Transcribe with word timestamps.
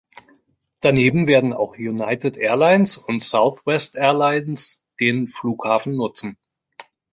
Daneben 0.79 1.27
werden 1.27 1.53
auch 1.53 1.77
United 1.77 2.35
Airlines 2.35 2.97
und 2.97 3.21
Southwest 3.21 3.95
Airlines 3.95 4.81
den 4.99 5.27
Flughafen 5.27 5.93
nutzen. 5.93 6.39